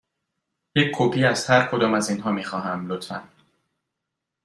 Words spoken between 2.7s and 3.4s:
لطفاً.